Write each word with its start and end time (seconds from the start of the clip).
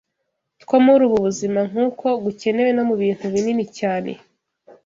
two 0.61 0.77
muri 0.85 1.01
ubu 1.07 1.17
buzima 1.27 1.59
nk’uko 1.69 2.05
gukenewe 2.23 2.69
no 2.73 2.83
mu 2.89 2.95
bintu 3.01 3.25
binini 3.33 3.63
cyane 3.77 4.11